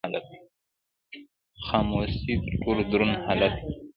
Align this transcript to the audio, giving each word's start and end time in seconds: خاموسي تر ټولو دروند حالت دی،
خاموسي 1.65 2.33
تر 2.45 2.53
ټولو 2.63 2.81
دروند 2.91 3.15
حالت 3.25 3.53
دی، 3.63 3.71